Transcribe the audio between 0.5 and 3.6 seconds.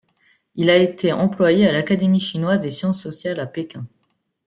Il a été employé à l'Académie chinoise des sciences sociales à